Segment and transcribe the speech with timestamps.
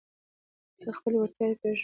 [0.81, 1.79] زه خپلي وړتیاوي پېژنم.